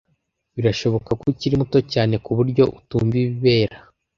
Birashoboka 0.55 1.09
ko 1.19 1.23
ukiri 1.33 1.55
muto 1.61 1.79
cyane 1.93 2.13
kuburyo 2.25 2.63
utumva 2.79 3.15
ibibera. 3.21 3.77